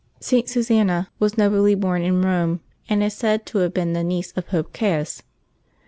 St. 0.19 0.49
Susanna 0.49 1.09
was 1.19 1.37
nobly 1.37 1.75
born 1.75 2.01
in 2.01 2.23
Rome, 2.23 2.61
and 2.89 3.03
is 3.03 3.13
said 3.13 3.45
to 3.45 3.59
have 3.59 3.71
been 3.75 3.93
niece 3.93 4.31
to 4.31 4.41
Pope 4.41 4.73
Caius. 4.73 5.21